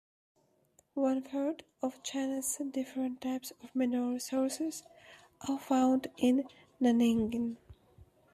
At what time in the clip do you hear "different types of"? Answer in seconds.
2.71-3.75